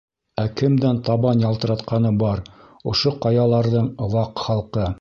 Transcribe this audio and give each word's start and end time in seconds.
Ә 0.43 0.43
кемдән 0.61 1.01
табан 1.09 1.43
ялтыратҡаны 1.45 2.11
бар 2.23 2.41
ошо 2.93 3.13
ҡаяларҙың 3.27 3.93
Ваҡ 4.17 4.45
Халҡы? 4.47 4.89